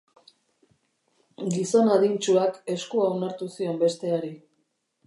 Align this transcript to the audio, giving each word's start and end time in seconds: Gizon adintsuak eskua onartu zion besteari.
Gizon 1.57 1.91
adintsuak 1.97 2.59
eskua 2.79 3.13
onartu 3.13 3.53
zion 3.59 3.79
besteari. 3.87 4.35